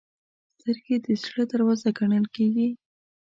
سترګې 0.57 0.95
د 1.05 1.07
زړه 1.23 1.43
دروازه 1.51 1.89
ګڼل 1.97 2.25
کېږي 2.35 2.67